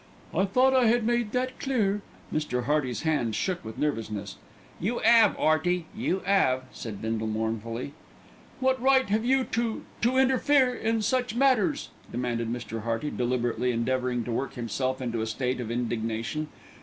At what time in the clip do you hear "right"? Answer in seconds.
8.81-9.07